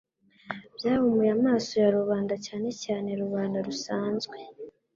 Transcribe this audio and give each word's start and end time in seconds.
byahumuye 0.75 1.31
amaso 1.37 1.71
ya 1.81 1.89
rubanda, 1.97 2.33
cyane 2.45 2.69
cyane 2.83 3.09
rubanda 3.21 3.57
rusanzwe. 3.67 4.35